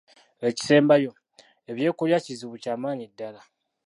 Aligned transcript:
Ekisembayo, 0.47 1.11
ebyokulya 1.69 2.17
kizibu 2.25 2.55
kyamaanyi 2.63 3.05
ddala. 3.11 3.41